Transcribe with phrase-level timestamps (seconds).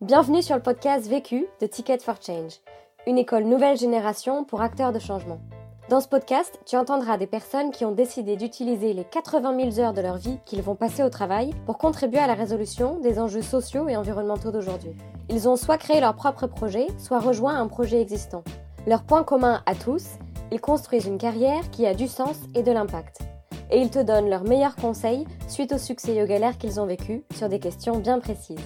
[0.00, 2.60] Bienvenue sur le podcast Vécu de Ticket for Change,
[3.08, 5.40] une école nouvelle génération pour acteurs de changement.
[5.88, 9.94] Dans ce podcast, tu entendras des personnes qui ont décidé d'utiliser les 80 000 heures
[9.94, 13.42] de leur vie qu'ils vont passer au travail pour contribuer à la résolution des enjeux
[13.42, 14.94] sociaux et environnementaux d'aujourd'hui.
[15.30, 18.44] Ils ont soit créé leur propre projet, soit rejoint un projet existant.
[18.86, 20.04] Leur point commun à tous,
[20.52, 23.18] ils construisent une carrière qui a du sens et de l'impact
[23.70, 26.86] et ils te donnent leurs meilleurs conseils suite au succès et aux galères qu'ils ont
[26.86, 28.56] vécu sur des questions bien précises.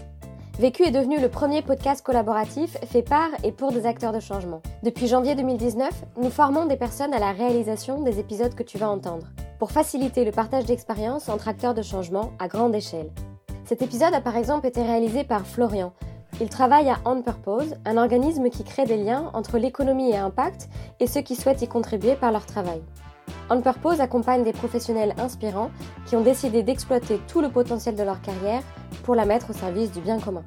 [0.59, 4.61] Vécu est devenu le premier podcast collaboratif fait par et pour des acteurs de changement.
[4.83, 8.91] Depuis janvier 2019, nous formons des personnes à la réalisation des épisodes que tu vas
[8.91, 13.11] entendre, pour faciliter le partage d'expériences entre acteurs de changement à grande échelle.
[13.65, 15.95] Cet épisode a par exemple été réalisé par Florian.
[16.39, 20.69] Il travaille à On Purpose, un organisme qui crée des liens entre l'économie et impact
[21.01, 22.83] et ceux qui souhaitent y contribuer par leur travail.
[23.51, 25.71] On Purpose accompagne des professionnels inspirants
[26.07, 28.63] qui ont décidé d'exploiter tout le potentiel de leur carrière
[29.03, 30.45] pour la mettre au service du bien commun.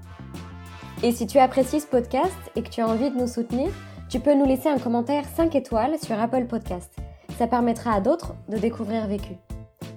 [1.04, 3.70] Et si tu apprécies ce podcast et que tu as envie de nous soutenir,
[4.10, 6.96] tu peux nous laisser un commentaire 5 étoiles sur Apple Podcast.
[7.38, 9.34] Ça permettra à d'autres de découvrir Vécu.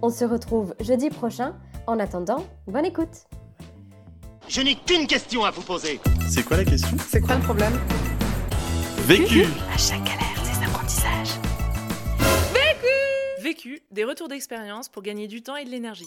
[0.02, 1.54] On se retrouve jeudi prochain.
[1.86, 3.26] En attendant, bonne écoute.
[4.48, 6.00] Je n'ai qu'une question à vous poser.
[6.28, 6.96] C'est quoi la question?
[7.06, 7.78] C'est quoi le problème?
[9.06, 10.17] Vécu À chaque
[13.90, 16.06] Des retours d'expérience pour gagner du temps et de l'énergie.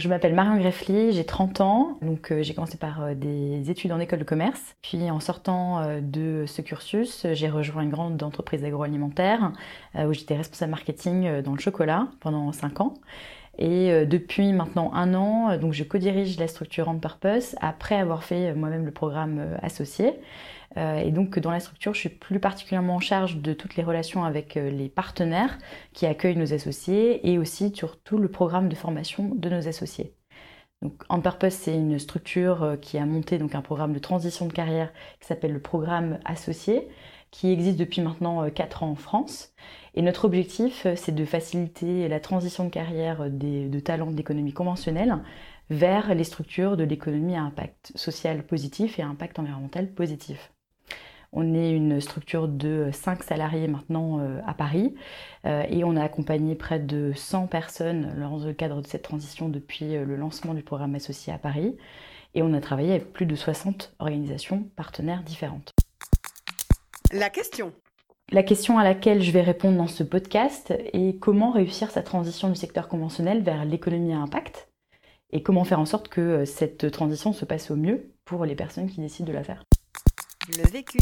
[0.00, 3.92] Je m'appelle Marion Greffly, j'ai 30 ans, donc euh, j'ai commencé par euh, des études
[3.92, 4.74] en école de commerce.
[4.82, 9.52] Puis en sortant euh, de ce cursus, j'ai rejoint une grande entreprise agroalimentaire
[9.96, 12.94] où j'étais responsable marketing dans le chocolat pendant 5 ans.
[13.56, 18.52] Et depuis maintenant un an, donc je co-dirige la structure On Purpose après avoir fait
[18.52, 20.14] moi-même le programme associé.
[20.76, 23.84] Euh, et donc dans la structure, je suis plus particulièrement en charge de toutes les
[23.84, 25.58] relations avec euh, les partenaires
[25.92, 30.14] qui accueillent nos associés et aussi sur tout le programme de formation de nos associés.
[30.82, 34.46] Donc, On Purpose, c'est une structure euh, qui a monté donc un programme de transition
[34.46, 36.88] de carrière qui s'appelle le programme associé,
[37.30, 39.54] qui existe depuis maintenant 4 ans en France.
[39.94, 45.18] Et notre objectif, c'est de faciliter la transition de carrière de talents de l'économie conventionnelle
[45.70, 50.53] vers les structures de l'économie à impact social positif et à impact environnemental positif.
[51.36, 54.94] On est une structure de 5 salariés maintenant euh, à Paris
[55.44, 59.48] euh, et on a accompagné près de 100 personnes dans le cadre de cette transition
[59.48, 61.76] depuis euh, le lancement du programme associé à Paris
[62.34, 65.72] et on a travaillé avec plus de 60 organisations partenaires différentes.
[67.12, 67.72] La question.
[68.30, 72.48] La question à laquelle je vais répondre dans ce podcast est comment réussir sa transition
[72.48, 74.68] du secteur conventionnel vers l'économie à impact
[75.32, 78.88] et comment faire en sorte que cette transition se passe au mieux pour les personnes
[78.88, 79.64] qui décident de la faire
[80.48, 80.98] le vécu.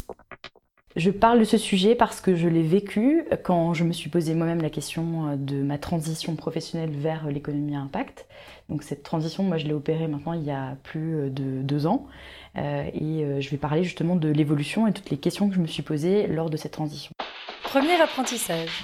[0.95, 4.35] Je parle de ce sujet parce que je l'ai vécu quand je me suis posé
[4.35, 8.27] moi-même la question euh, de ma transition professionnelle vers l'économie à impact.
[8.69, 11.87] Donc cette transition, moi je l'ai opérée maintenant il y a plus euh, de deux
[11.87, 12.07] ans.
[12.59, 15.67] Euh, et je vais parler justement de l'évolution et toutes les questions que je me
[15.67, 17.11] suis posées lors de cette transition.
[17.63, 18.83] Premier apprentissage.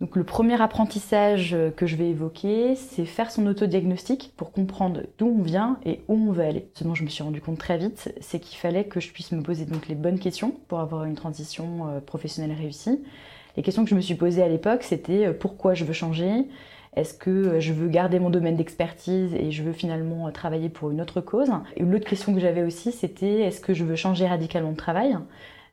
[0.00, 5.26] Donc le premier apprentissage que je vais évoquer, c'est faire son autodiagnostic pour comprendre d'où
[5.26, 6.70] on vient et où on veut aller.
[6.72, 9.30] Ce dont je me suis rendu compte très vite, c'est qu'il fallait que je puisse
[9.30, 13.02] me poser donc les bonnes questions pour avoir une transition euh, professionnelle réussie.
[13.58, 16.46] Les questions que je me suis posées à l'époque, c'était euh, pourquoi je veux changer?
[16.96, 20.90] Est-ce que euh, je veux garder mon domaine d'expertise et je veux finalement travailler pour
[20.90, 21.50] une autre cause?
[21.76, 25.18] Et l'autre question que j'avais aussi, c'était est-ce que je veux changer radicalement de travail?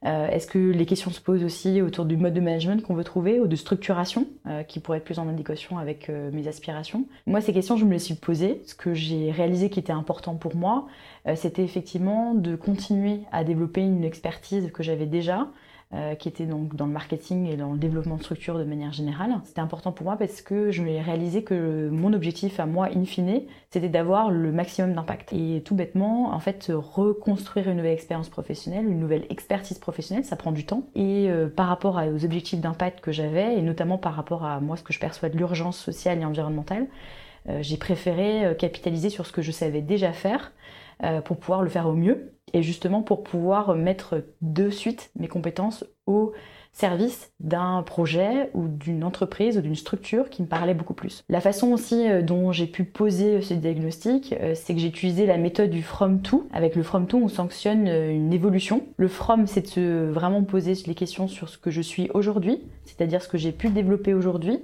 [0.06, 3.04] Euh, est-ce que les questions se posent aussi autour du mode de management qu'on veut
[3.04, 7.06] trouver ou de structuration euh, qui pourrait être plus en adéquation avec euh, mes aspirations?
[7.26, 8.62] Moi, ces questions, je me les suis posées.
[8.66, 10.88] Ce que j'ai réalisé qui était important pour moi,
[11.36, 15.50] c'était effectivement de continuer à développer une expertise que j'avais déjà,
[15.94, 18.92] euh, qui était donc dans le marketing et dans le développement de structure de manière
[18.92, 19.32] générale.
[19.46, 23.06] C'était important pour moi parce que je m'ai réalisé que mon objectif à moi, in
[23.06, 25.32] fine, c'était d'avoir le maximum d'impact.
[25.32, 30.36] Et tout bêtement, en fait, reconstruire une nouvelle expérience professionnelle, une nouvelle expertise professionnelle, ça
[30.36, 30.84] prend du temps.
[30.94, 34.76] Et euh, par rapport aux objectifs d'impact que j'avais, et notamment par rapport à moi,
[34.76, 36.88] ce que je perçois de l'urgence sociale et environnementale,
[37.48, 40.52] euh, j'ai préféré capitaliser sur ce que je savais déjà faire
[41.26, 45.86] pour pouvoir le faire au mieux et justement pour pouvoir mettre de suite mes compétences
[46.06, 46.34] au
[46.78, 51.24] service d'un projet ou d'une entreprise ou d'une structure qui me parlait beaucoup plus.
[51.28, 55.26] La façon aussi euh, dont j'ai pu poser ce diagnostic, euh, c'est que j'ai utilisé
[55.26, 56.48] la méthode du from to.
[56.54, 58.84] Avec le from to, on sanctionne euh, une évolution.
[58.98, 62.62] Le from, c'est de se vraiment poser les questions sur ce que je suis aujourd'hui,
[62.86, 64.62] c'est-à-dire ce que j'ai pu développer aujourd'hui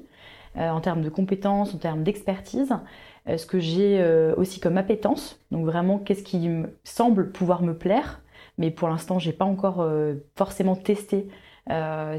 [0.55, 2.77] en termes de compétences, en termes d'expertise, euh,
[3.25, 5.39] ce que j'ai euh, aussi comme appétence.
[5.51, 8.21] Donc vraiment, qu'est-ce qui me semble pouvoir me plaire,
[8.57, 11.27] mais pour l'instant, j'ai pas encore euh, forcément testé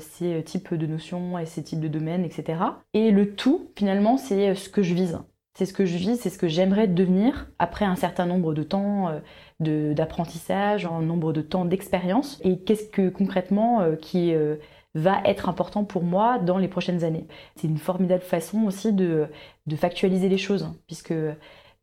[0.01, 2.61] ces types de notions et ces types de domaines, etc.
[2.95, 5.19] Et le tout, finalement, c'est ce que je vise.
[5.57, 8.65] C'est ce que je vis, c'est ce que j'aimerais devenir après un certain nombre de
[8.65, 12.41] temps euh, d'apprentissage, un nombre de temps d'expérience.
[12.43, 14.57] Et qu'est-ce que concrètement euh, qui euh,
[14.95, 17.27] va être important pour moi dans les prochaines années.
[17.57, 19.29] C'est une formidable façon aussi de,
[19.77, 21.15] factualiser les choses, puisque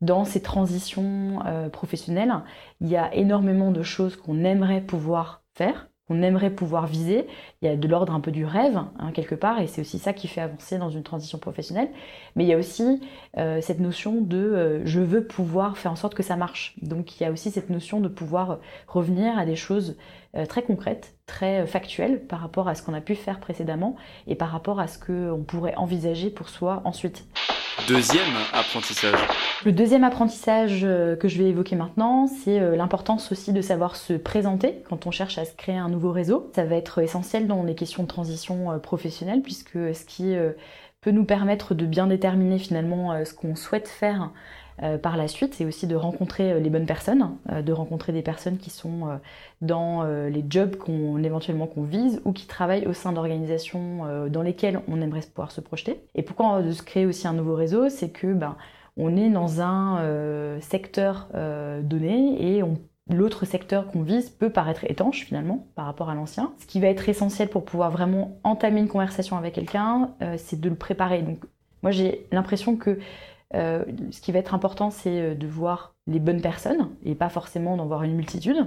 [0.00, 1.40] dans ces transitions
[1.72, 2.32] professionnelles,
[2.80, 7.26] il y a énormément de choses qu'on aimerait pouvoir faire, on aimerait pouvoir viser.
[7.60, 9.98] Il y a de l'ordre un peu du rêve, hein, quelque part, et c'est aussi
[9.98, 11.88] ça qui fait avancer dans une transition professionnelle.
[12.36, 13.00] Mais il y a aussi
[13.38, 16.74] euh, cette notion de euh, je veux pouvoir faire en sorte que ça marche.
[16.82, 18.58] Donc il y a aussi cette notion de pouvoir
[18.88, 23.00] revenir à des choses euh, très concrètes, très factuelles par rapport à ce qu'on a
[23.00, 23.96] pu faire précédemment
[24.26, 27.26] et par rapport à ce qu'on pourrait envisager pour soi ensuite.
[27.88, 29.18] Deuxième apprentissage.
[29.64, 33.96] Le deuxième apprentissage euh, que je vais évoquer maintenant, c'est euh, l'importance aussi de savoir
[33.96, 36.50] se présenter quand on cherche à se créer un nouveau réseau.
[36.54, 40.34] Ça va être essentiel dans les questions de transition euh, professionnelle puisque ce qui
[41.00, 44.28] peut nous permettre de bien déterminer finalement ce qu'on souhaite faire euh,
[44.98, 48.22] par la suite, c'est aussi de rencontrer euh, les bonnes personnes, euh, de rencontrer des
[48.22, 49.20] personnes qui sont
[49.60, 54.80] dans les jobs qu'on éventuellement qu'on vise ou qui travaillent au sein d'organisations dans lesquelles
[54.88, 56.00] on aimerait pouvoir se projeter.
[56.14, 58.56] Et pourquoi de se créer aussi un nouveau réseau, c'est que ben,
[58.96, 61.28] on est dans un secteur
[61.82, 62.62] donné et
[63.08, 66.52] l'autre secteur qu'on vise peut paraître étanche finalement par rapport à l'ancien.
[66.58, 70.68] Ce qui va être essentiel pour pouvoir vraiment entamer une conversation avec quelqu'un, c'est de
[70.68, 71.22] le préparer.
[71.22, 71.38] Donc
[71.82, 72.98] moi j'ai l'impression que
[73.54, 77.28] euh, ce qui va être important, c'est euh, de voir les bonnes personnes et pas
[77.28, 78.66] forcément d'en voir une multitude.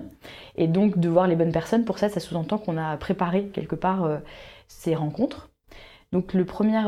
[0.55, 3.75] Et donc de voir les bonnes personnes, pour ça, ça sous-entend qu'on a préparé quelque
[3.75, 4.17] part euh,
[4.67, 5.49] ces rencontres.
[6.11, 6.79] Donc le premier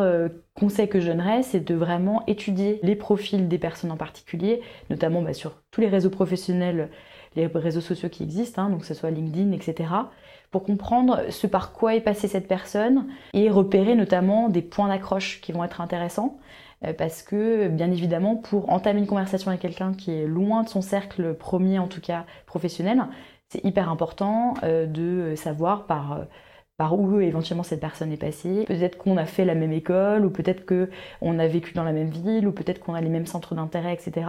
[0.54, 5.22] conseil que je donnerais, c'est de vraiment étudier les profils des personnes en particulier, notamment
[5.22, 6.90] bah, sur tous les réseaux professionnels,
[7.36, 9.90] les réseaux sociaux qui existent, hein, donc que ce soit LinkedIn, etc.,
[10.52, 15.42] pour comprendre ce par quoi est passée cette personne et repérer notamment des points d'accroche
[15.42, 16.40] qui vont être intéressants.
[16.86, 20.70] Euh, parce que bien évidemment pour entamer une conversation avec quelqu'un qui est loin de
[20.70, 23.04] son cercle premier en tout cas professionnel,
[23.50, 26.26] c'est hyper important euh, de savoir par euh,
[26.78, 28.66] par où éventuellement cette personne est passée.
[28.68, 32.10] Peut-être qu'on a fait la même école, ou peut-être qu'on a vécu dans la même
[32.10, 34.28] ville, ou peut-être qu'on a les mêmes centres d'intérêt, etc.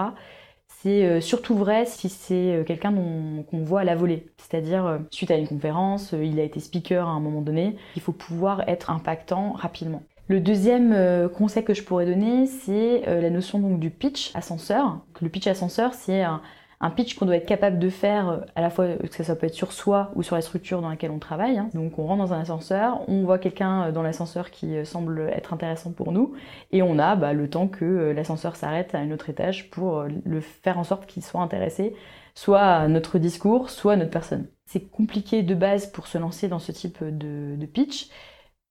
[0.68, 4.26] C'est surtout vrai si c'est quelqu'un qu'on voit à la volée.
[4.38, 8.12] C'est-à-dire, suite à une conférence, il a été speaker à un moment donné, il faut
[8.12, 10.02] pouvoir être impactant rapidement.
[10.28, 15.00] Le deuxième euh, conseil que je pourrais donner, c'est euh, la notion du pitch ascenseur.
[15.22, 16.42] Le pitch ascenseur, c'est un,
[16.94, 19.54] pitch qu'on doit être capable de faire euh, à la fois que ça peut être
[19.54, 21.56] sur soi ou sur la structure dans laquelle on travaille.
[21.56, 21.70] Hein.
[21.72, 25.92] Donc on rentre dans un ascenseur, on voit quelqu'un dans l'ascenseur qui semble être intéressant
[25.92, 26.34] pour nous
[26.72, 30.40] et on a bah, le temps que l'ascenseur s'arrête à un autre étage pour le
[30.42, 31.94] faire en sorte qu'il soit intéressé
[32.34, 34.46] soit à notre discours, soit à notre personne.
[34.66, 38.10] C'est compliqué de base pour se lancer dans ce type de pitch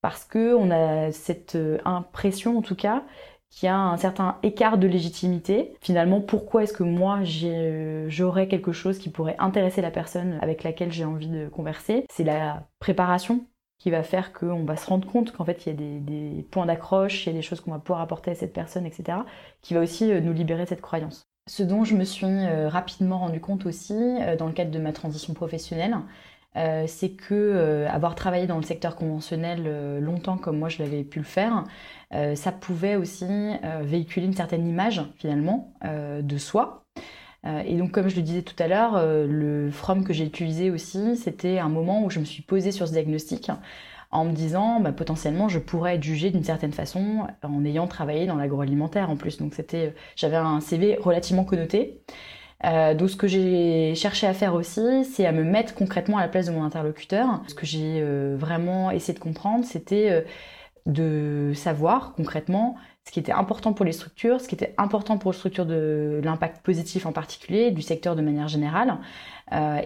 [0.02, 3.04] parce qu'on a cette euh, impression en tout cas
[3.50, 5.74] qu'il y a un certain écart de légitimité.
[5.82, 10.64] Finalement, pourquoi est-ce que moi euh, j'aurais quelque chose qui pourrait intéresser la personne avec
[10.64, 12.06] laquelle j'ai envie de converser?
[12.12, 13.46] C'est la préparation
[13.80, 16.66] qui va faire qu'on va se rendre compte qu'en fait il y a des, points
[16.66, 19.20] d'accroche, il y a des choses qu'on va pouvoir apporter à cette personne, etc.,
[19.62, 21.24] qui va aussi euh, nous libérer de cette croyance.
[21.50, 22.28] Ce dont je me suis
[22.68, 23.96] rapidement rendu compte aussi
[24.38, 25.96] dans le cadre de ma transition professionnelle,
[26.56, 30.82] euh, c'est que euh, avoir travaillé dans le secteur conventionnel euh, longtemps comme moi je
[30.82, 31.64] l'avais pu le faire,
[32.36, 33.26] ça pouvait aussi
[33.82, 36.86] véhiculer une certaine image finalement de soi.
[37.44, 41.18] et donc comme je le disais tout à l'heure, le From que j'ai utilisé aussi,
[41.18, 43.52] c'était un moment où je me suis posée sur ce diagnostic
[44.10, 48.26] en me disant bah, potentiellement je pourrais être jugée d'une certaine façon en ayant travaillé
[48.26, 49.38] dans l'agroalimentaire en plus.
[49.38, 52.00] Donc c'était, j'avais un CV relativement connoté.
[52.66, 56.22] Euh, donc ce que j'ai cherché à faire aussi, c'est à me mettre concrètement à
[56.22, 57.42] la place de mon interlocuteur.
[57.48, 60.22] Ce que j'ai euh, vraiment essayé de comprendre, c'était euh,
[60.88, 65.32] de savoir concrètement ce qui était important pour les structures, ce qui était important pour
[65.32, 68.98] les structures de l'impact positif en particulier, du secteur de manière générale,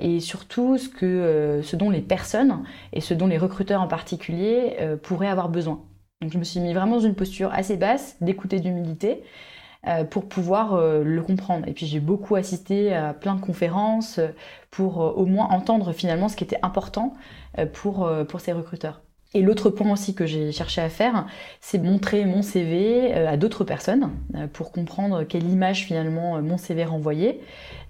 [0.02, 2.64] et surtout ce, que, ce dont les personnes
[2.94, 5.84] et ce dont les recruteurs en particulier pourraient avoir besoin.
[6.22, 9.26] Donc je me suis mis vraiment dans une posture assez basse, d'écouter d'humilité, euh,
[10.10, 11.68] pour pouvoir euh, le comprendre.
[11.68, 14.28] Et puis j'ai beaucoup assisté à plein de conférences euh,
[14.70, 17.14] pour au moins entendre finalement ce qui était important
[17.74, 19.02] pour, pour ces recruteurs.
[19.34, 21.26] Et l'autre point aussi que j'ai cherché à faire,
[21.62, 24.12] c'est montrer mon CV à d'autres personnes
[24.52, 27.40] pour comprendre quelle image finalement mon CV renvoyait,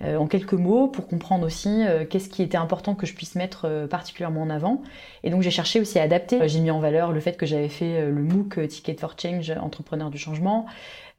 [0.03, 4.43] en quelques mots, pour comprendre aussi qu'est-ce qui était important que je puisse mettre particulièrement
[4.43, 4.83] en avant.
[5.23, 6.47] Et donc j'ai cherché aussi à adapter.
[6.47, 10.11] J'ai mis en valeur le fait que j'avais fait le MOOC Ticket for Change, entrepreneur
[10.11, 10.67] du changement,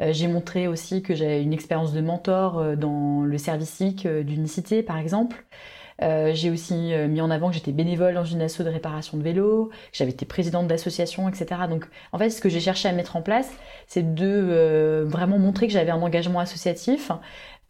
[0.02, 4.07] euh, j'ai montré aussi que j'avais une expérience de mentor euh, dans le service civique
[4.07, 5.45] euh, d'unicité, par exemple.
[6.03, 9.17] Euh, j'ai aussi euh, mis en avant que j'étais bénévole dans une asso de réparation
[9.17, 11.63] de vélo, que j'avais été présidente d'association, etc.
[11.69, 13.51] Donc en fait, ce que j'ai cherché à mettre en place,
[13.87, 17.13] c'est de euh, vraiment montrer que j'avais un engagement associatif,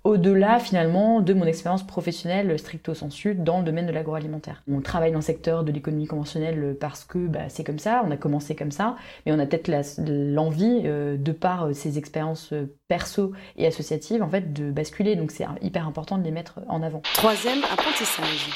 [0.05, 4.63] au-delà finalement de mon expérience professionnelle stricto sensu dans le domaine de l'agroalimentaire.
[4.69, 8.11] On travaille dans le secteur de l'économie conventionnelle parce que bah, c'est comme ça, on
[8.11, 9.71] a commencé comme ça, mais on a peut-être
[10.09, 15.15] l'envie, euh, de par euh, ces expériences euh, perso et associatives, en fait, de basculer.
[15.15, 17.01] Donc c'est hyper important de les mettre en avant.
[17.15, 18.49] Troisième apprentissage.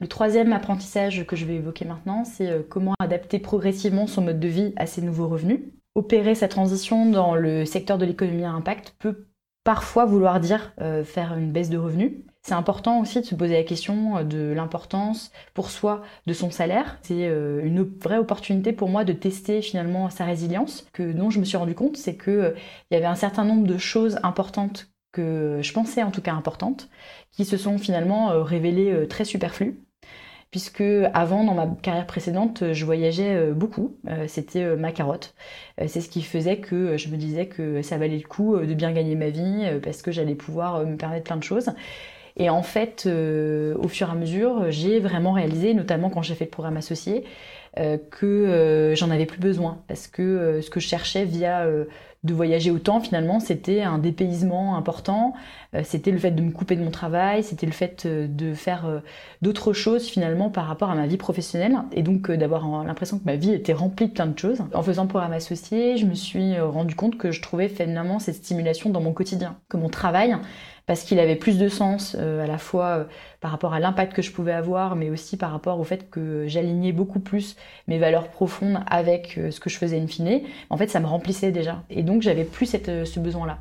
[0.00, 4.46] Le troisième apprentissage que je vais évoquer maintenant, c'est comment adapter progressivement son mode de
[4.46, 5.60] vie à ces nouveaux revenus.
[5.96, 9.27] Opérer sa transition dans le secteur de l'économie à impact peut
[9.68, 12.12] parfois vouloir dire euh, faire une baisse de revenus.
[12.40, 16.50] C'est important aussi de se poser la question euh, de l'importance pour soi de son
[16.50, 16.96] salaire.
[17.02, 20.86] C'est euh, une vraie opportunité pour moi de tester finalement sa résilience.
[20.94, 22.54] Que dont je me suis rendu compte, c'est que
[22.90, 26.32] il y avait un certain nombre de choses importantes que je pensais en tout cas
[26.32, 26.88] importantes,
[27.30, 29.78] qui se sont finalement révélées très superflues
[30.50, 33.96] puisque avant, dans ma carrière précédente, je voyageais euh, beaucoup.
[34.08, 35.34] Euh, c'était euh, ma carotte.
[35.86, 38.92] C'est ce qui faisait que je me disais que ça valait le coup de bien
[38.92, 41.70] gagner ma vie, parce que j'allais pouvoir me permettre plein de choses.
[42.36, 46.46] Et en fait, au fur et à mesure, j'ai vraiment réalisé, notamment quand j'ai fait
[46.46, 47.22] le programme associé,
[48.10, 51.64] que j'en avais plus besoin, parce que ce que je cherchais via
[52.24, 55.34] de voyager autant finalement c'était un dépaysement important
[55.74, 58.54] euh, c'était le fait de me couper de mon travail c'était le fait euh, de
[58.54, 58.98] faire euh,
[59.40, 63.36] d'autres choses finalement par rapport à ma vie professionnelle et donc d'avoir l'impression que ma
[63.36, 66.96] vie était remplie de plein de choses en faisant programme associé je me suis rendu
[66.96, 70.36] compte que je trouvais finalement cette stimulation dans mon quotidien que mon travail
[70.86, 73.06] parce qu'il avait plus de sens à la fois
[73.40, 76.46] par rapport à l'impact que je pouvais avoir, mais aussi par rapport au fait que
[76.46, 77.56] j'alignais beaucoup plus
[77.88, 80.40] mes valeurs profondes avec ce que je faisais in fine.
[80.70, 81.82] En fait, ça me remplissait déjà.
[82.08, 83.58] Donc, j'avais plus euh, ce besoin-là.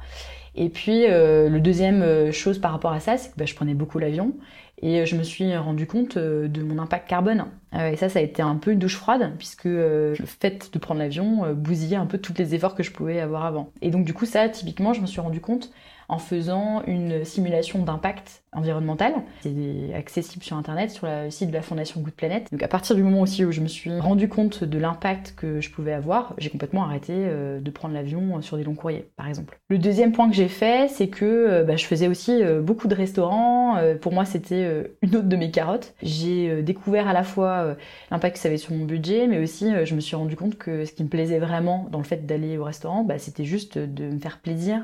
[0.56, 3.76] Et puis, euh, le deuxième chose par rapport à ça, c'est que bah, je prenais
[3.76, 4.34] beaucoup l'avion
[4.82, 7.46] et je me suis rendu compte de mon impact carbone.
[7.74, 11.00] et ça, ça a été un peu une douche froide, puisque le fait de prendre
[11.00, 13.72] l'avion bousillait un peu tous les efforts que je pouvais avoir avant.
[13.82, 15.72] Et donc, du coup, ça, typiquement, je me suis rendu compte
[16.10, 19.14] en faisant une simulation d'impact environnemental.
[19.42, 22.48] C'est accessible sur internet, sur le site de la Fondation Good Planet.
[22.52, 25.62] Donc à partir du moment aussi où je me suis rendu compte de l'impact que
[25.62, 29.28] je pouvais avoir, j'ai complètement arrêté euh, de prendre l'avion sur des longs courriers, par
[29.28, 29.60] exemple.
[29.70, 32.88] Le deuxième point que j'ai fait, c'est que euh, bah, je faisais aussi euh, beaucoup
[32.88, 33.76] de restaurants.
[34.02, 35.94] Pour moi, c'était une autre de mes carottes.
[36.02, 37.76] J'ai découvert à la fois
[38.12, 40.86] l'impact que ça avait sur mon budget, mais aussi je me suis rendu compte que
[40.86, 44.06] ce qui me plaisait vraiment dans le fait d'aller au restaurant, bah, c'était juste de
[44.06, 44.84] me faire plaisir,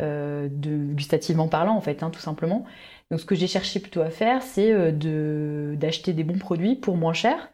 [0.00, 2.64] de, gustativement parlant en fait, hein, tout simplement.
[3.10, 6.96] Donc ce que j'ai cherché plutôt à faire, c'est euh, d'acheter des bons produits pour
[6.96, 7.50] moins cher.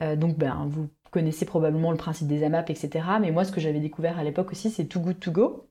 [0.00, 3.06] Euh, donc ben, vous connaissez probablement le principe des AMAP, etc.
[3.20, 5.68] Mais moi ce que j'avais découvert à l'époque aussi, c'est Too Good To Go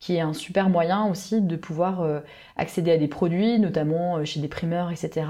[0.00, 2.06] qui est un super moyen aussi de pouvoir
[2.56, 5.26] accéder à des produits, notamment chez des primeurs, etc.,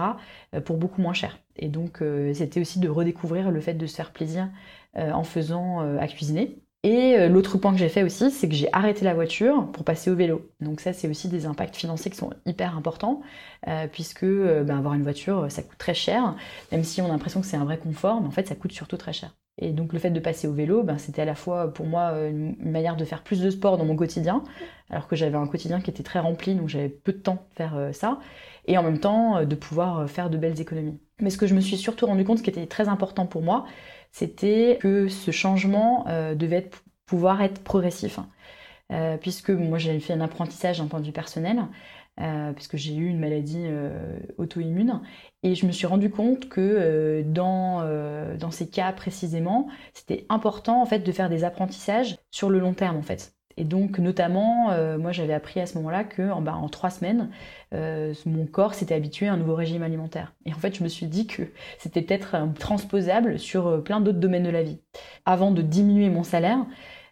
[0.64, 1.38] pour beaucoup moins cher.
[1.54, 2.02] Et donc,
[2.34, 4.50] c'était aussi de redécouvrir le fait de se faire plaisir
[4.96, 6.58] en faisant à cuisiner.
[6.86, 9.82] Et euh, l'autre point que j'ai fait aussi, c'est que j'ai arrêté la voiture pour
[9.82, 10.48] passer au vélo.
[10.60, 13.22] Donc ça, c'est aussi des impacts financiers qui sont hyper importants,
[13.66, 16.36] euh, puisque euh, ben, avoir une voiture, ça coûte très cher,
[16.70, 18.70] même si on a l'impression que c'est un vrai confort, mais en fait, ça coûte
[18.70, 19.34] surtout très cher.
[19.58, 22.12] Et donc le fait de passer au vélo, ben, c'était à la fois pour moi
[22.28, 24.44] une manière de faire plus de sport dans mon quotidien,
[24.88, 27.56] alors que j'avais un quotidien qui était très rempli, donc j'avais peu de temps de
[27.56, 28.20] faire ça,
[28.66, 31.00] et en même temps de pouvoir faire de belles économies.
[31.20, 33.42] Mais ce que je me suis surtout rendu compte, ce qui était très important pour
[33.42, 33.64] moi,
[34.16, 36.70] c'était que ce changement euh, devait
[37.04, 38.18] pouvoir être progressif.
[38.90, 41.66] Euh, puisque moi j'avais fait un apprentissage d'un point de vue personnel,
[42.20, 43.66] euh, puisque j'ai eu une maladie
[44.38, 45.02] auto-immune,
[45.42, 47.82] et je me suis rendu compte que dans,
[48.38, 52.72] dans ces cas précisément, c'était important en fait de faire des apprentissages sur le long
[52.72, 53.35] terme en fait.
[53.58, 57.30] Et donc, notamment, euh, moi j'avais appris à ce moment-là que en, bah, trois semaines,
[57.74, 60.34] euh, mon corps s'était habitué à un nouveau régime alimentaire.
[60.44, 61.42] Et en fait, je me suis dit que
[61.78, 64.78] c'était peut-être euh, transposable sur plein d'autres domaines de la vie.
[65.24, 66.58] Avant de diminuer mon salaire,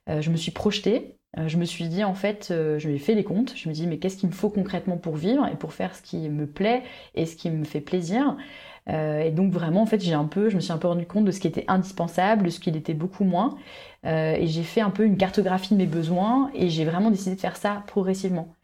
[0.07, 1.17] je me suis projetée.
[1.47, 3.55] je me suis dit, en fait, je lui ai fait les comptes.
[3.57, 6.03] Je me dis, mais qu'est-ce qu'il me faut concrètement pour vivre et pour faire ce
[6.03, 6.83] qui me plaît
[7.15, 8.37] et ce qui me fait plaisir?
[8.89, 11.07] Euh, et donc vraiment, en fait, j'ai un peu, je me suis un peu rendu
[11.07, 13.57] compte de ce qui était indispensable, de ce qui l'était beaucoup moins.
[14.07, 17.37] Euh, et j'ai fait un peu une cartographie de mes besoins et j'ai vraiment décidé
[17.37, 18.55] de faire ça progressivement.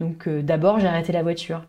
[0.00, 1.66] Donc euh, d'abord, j'ai arrêté la voiture.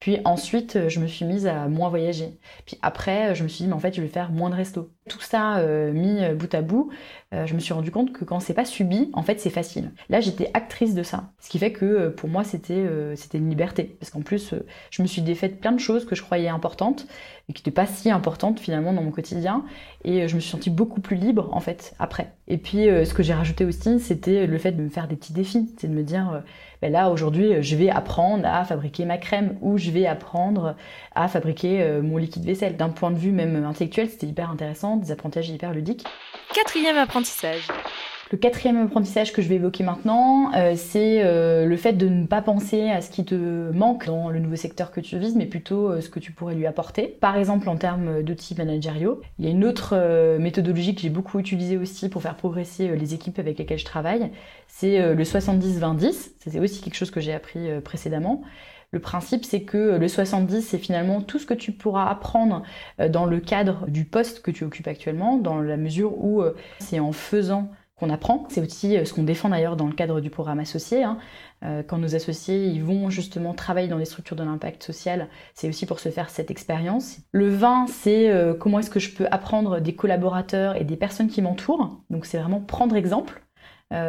[0.00, 2.38] Puis ensuite, je me suis mise à moins voyager.
[2.66, 4.92] Puis après, je me suis dit, mais en fait, je vais faire moins de resto.
[5.08, 5.62] Tout ça
[5.92, 6.90] mis bout à bout,
[7.34, 9.92] euh, je me suis rendu compte que quand c'est pas subi, en fait, c'est facile.
[10.08, 11.32] Là, j'étais actrice de ça.
[11.40, 13.96] Ce qui fait que euh, pour moi, c'était euh, une liberté.
[13.98, 14.54] Parce qu'en plus,
[14.90, 17.06] je me suis défaite plein de choses que je croyais importantes
[17.48, 19.64] et qui n'étaient pas si importantes finalement dans mon quotidien.
[20.04, 22.32] Et je me suis sentie beaucoup plus libre, en fait, après.
[22.46, 25.32] Et puis, ce que j'ai rajouté aussi, c'était le fait de me faire des petits
[25.32, 25.74] défis.
[25.78, 26.42] C'est de me dire,
[26.82, 30.76] ben là, aujourd'hui, je vais apprendre à fabriquer ma crème ou je vais apprendre
[31.14, 32.76] à fabriquer mon liquide vaisselle.
[32.76, 36.04] D'un point de vue même intellectuel, c'était hyper intéressant, des apprentissages hyper ludiques.
[36.54, 37.68] Quatrième apprentissage.
[38.32, 42.26] Le quatrième apprentissage que je vais évoquer maintenant, euh, c'est euh, le fait de ne
[42.26, 45.46] pas penser à ce qui te manque dans le nouveau secteur que tu vises, mais
[45.46, 47.06] plutôt euh, ce que tu pourrais lui apporter.
[47.06, 49.96] Par exemple, en termes d'outils managériaux, il y a une autre
[50.40, 54.32] méthodologie que j'ai beaucoup utilisée aussi pour faire progresser les équipes avec lesquelles je travaille,
[54.66, 56.32] c'est le 70-20-10.
[56.40, 58.42] C'est aussi quelque chose que j'ai appris précédemment.
[58.90, 62.62] Le principe, c'est que le 70, c'est finalement tout ce que tu pourras apprendre
[63.08, 66.42] dans le cadre du poste que tu occupes actuellement, dans la mesure où
[66.80, 68.44] c'est en faisant qu'on apprend.
[68.50, 71.02] C'est aussi euh, ce qu'on défend d'ailleurs dans le cadre du programme associé.
[71.02, 71.18] Hein.
[71.64, 75.68] Euh, quand nos associés ils vont justement travailler dans les structures de l'impact social, c'est
[75.68, 77.18] aussi pour se faire cette expérience.
[77.32, 81.28] Le 20, c'est euh, comment est-ce que je peux apprendre des collaborateurs et des personnes
[81.28, 82.02] qui m'entourent.
[82.10, 83.42] Donc c'est vraiment prendre exemple.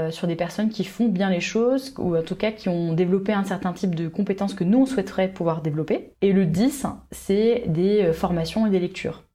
[0.10, 3.32] sur des personnes qui font bien les choses ou en tout cas qui ont développé
[3.32, 6.14] un certain type de compétences que nous on souhaiterait pouvoir développer.
[6.22, 9.27] Et le 10, c'est des formations et des lectures.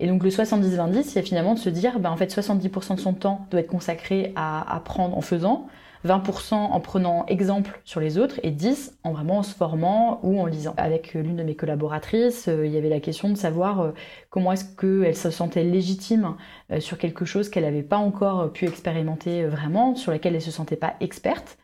[0.00, 3.14] Et donc le 70-20-10, c'est finalement de se dire, ben, en fait 70% de son
[3.14, 5.68] temps doit être consacré à apprendre en faisant,
[6.06, 10.46] 20% en prenant exemple sur les autres et 10 en vraiment se formant ou en
[10.46, 10.74] lisant.
[10.76, 13.90] Avec l'une de mes collaboratrices, euh, il y avait la question de savoir euh,
[14.30, 16.36] comment est-ce qu'elle se sentait légitime
[16.70, 20.50] euh, sur quelque chose qu'elle n'avait pas encore pu expérimenter vraiment, sur laquelle elle se
[20.50, 21.58] sentait pas experte.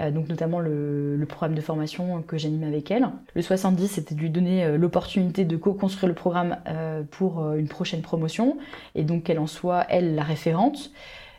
[0.00, 3.08] Euh, donc notamment le, programme de formation que j'anime avec elle.
[3.34, 7.68] Le 70, c'était de lui donner euh, l'opportunité de co-construire le programme euh, pour une
[7.68, 8.56] prochaine promotion,
[8.94, 10.90] et donc qu'elle en soit, elle, la référente.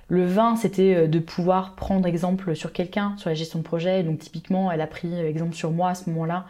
[0.08, 4.03] Le 20, c'était de pouvoir prendre exemple sur quelqu'un, sur la gestion de projet.
[4.03, 6.48] Donc typiquement, elle a pris exemple sur moi à ce moment-là,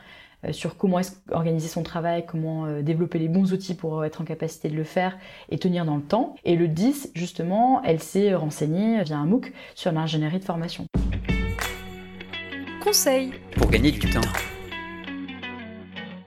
[0.50, 1.00] sur comment
[1.30, 5.16] organiser son travail, comment développer les bons outils pour être en capacité de le faire
[5.50, 6.36] et tenir dans le temps.
[6.44, 10.88] Et le 10, justement, elle s'est renseignée via un MOOC sur l'ingénierie de formation.
[12.82, 14.22] Conseil pour gagner du temps.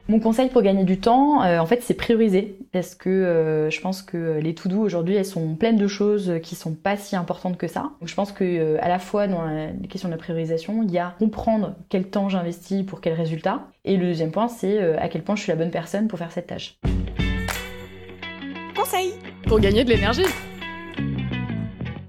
[0.06, 2.58] Mon conseil pour gagner du temps, euh, en fait, c'est prioriser.
[2.72, 6.54] Parce que euh, je pense que les to-do aujourd'hui, elles sont pleines de choses qui
[6.54, 7.90] sont pas si importantes que ça.
[8.00, 10.84] Donc je pense que euh, à la fois dans la, les questions de la priorisation,
[10.84, 13.66] il y a comprendre quel temps j'investis pour quel résultat.
[13.84, 16.30] Et le deuxième point, c'est à quel point je suis la bonne personne pour faire
[16.30, 16.78] cette tâche.
[18.76, 19.12] Conseil
[19.48, 20.24] pour gagner de l'énergie.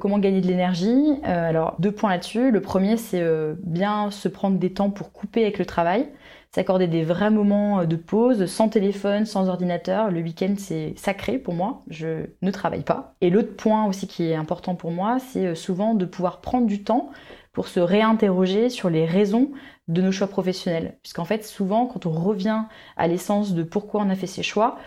[0.05, 2.51] Comment gagner de l'énergie euh, Alors deux points là-dessus.
[2.51, 6.07] Le premier, c'est euh, bien se prendre des temps pour couper avec le travail,
[6.51, 10.11] s'accorder des vrais moments euh, de pause, sans téléphone, sans ordinateur.
[10.11, 11.81] Le week-end, c'est sacré pour moi.
[11.89, 13.15] Je ne travaille pas.
[13.21, 16.83] Et l'autre point aussi qui est important pour moi, c'est souvent de pouvoir prendre du
[16.83, 17.09] temps
[17.51, 19.49] pour se réinterroger sur les raisons
[19.87, 20.99] de nos choix professionnels.
[21.01, 22.61] Puisqu'en fait, souvent, quand on revient
[22.95, 24.77] à l'essence de pourquoi on a fait ces choix,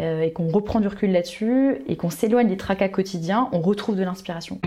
[0.00, 3.96] euh, et qu'on reprend du recul là-dessus et qu'on s'éloigne des tracas quotidiens, on retrouve
[3.96, 4.60] de l'inspiration.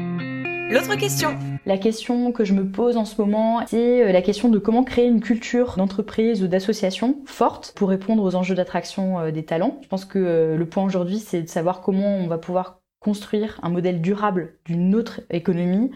[0.70, 4.50] L'autre question La question que je me pose en ce moment, c'est euh, la question
[4.50, 9.32] de comment créer une culture d'entreprise ou d'association forte pour répondre aux enjeux d'attraction euh,
[9.32, 9.80] des talents.
[9.84, 13.70] Je pense que le point aujourd'hui, c'est de savoir comment on va pouvoir construire un
[13.70, 15.92] modèle durable d'une autre économie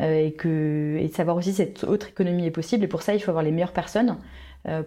[0.00, 2.84] et, que, et de savoir aussi si cette autre économie est possible.
[2.84, 4.16] Et pour ça, il faut avoir les meilleures personnes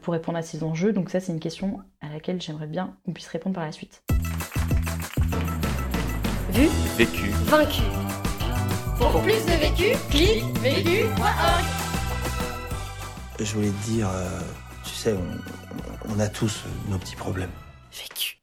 [0.02, 0.94] pour répondre à ces enjeux.
[0.94, 4.04] Donc ça, c'est une question à laquelle j'aimerais bien qu'on puisse répondre par la suite.
[6.52, 7.82] Vu Vécu Vaincu
[8.98, 11.66] Pour plus de vécu, clique vécu.org
[13.40, 14.40] Je voulais te dire, euh,
[14.84, 17.52] tu sais, on, on a tous nos petits problèmes.
[17.92, 18.40] Vécu.